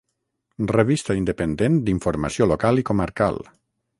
Revista 0.71 1.15
independent 1.19 1.77
d'informació 1.89 2.49
local 2.53 2.83
i 2.83 2.87
comarcal. 2.91 3.41